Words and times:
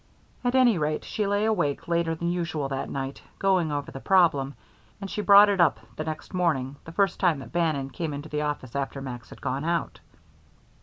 At 0.43 0.55
any 0.55 0.79
rate, 0.79 1.03
she 1.03 1.27
lay 1.27 1.45
awake 1.45 1.87
later 1.87 2.15
than 2.15 2.31
usual 2.31 2.67
that 2.69 2.89
night, 2.89 3.21
going 3.37 3.71
over 3.71 3.91
the 3.91 3.99
problem, 3.99 4.55
and 4.99 5.07
she 5.07 5.21
brought 5.21 5.47
it 5.47 5.61
up, 5.61 5.79
the 5.95 6.03
next 6.03 6.33
morning, 6.33 6.75
the 6.85 6.91
first 6.91 7.19
time 7.19 7.37
that 7.37 7.51
Bannon 7.53 7.91
came 7.91 8.11
into 8.11 8.27
the 8.27 8.41
office 8.41 8.75
after 8.75 8.99
Max 8.99 9.29
had 9.29 9.41
gone 9.41 9.63
out. 9.63 9.99